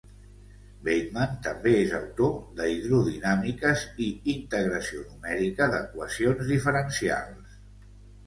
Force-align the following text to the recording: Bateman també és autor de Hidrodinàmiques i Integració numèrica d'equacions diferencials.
Bateman 0.85 1.33
també 1.47 1.73
és 1.81 1.91
autor 1.97 2.31
de 2.61 2.65
Hidrodinàmiques 2.77 3.83
i 4.05 4.07
Integració 4.33 5.03
numèrica 5.11 5.67
d'equacions 5.75 6.41
diferencials. 6.55 7.61